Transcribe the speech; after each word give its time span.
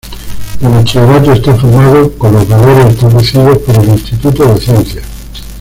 El 0.61 0.69
bachillerato 0.69 1.31
está 1.31 1.53
formado 1.53 2.11
con 2.17 2.33
las 2.33 2.47
valores 2.49 2.87
establecidos 2.87 3.59
por 3.59 3.75
el 3.83 3.89
Instituto 3.89 4.51
de 4.51 4.59
Ciencias. 4.59 5.05